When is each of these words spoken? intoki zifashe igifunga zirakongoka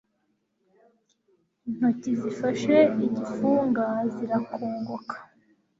intoki 1.67 2.11
zifashe 2.21 2.75
igifunga 3.05 3.85
zirakongoka 4.13 5.15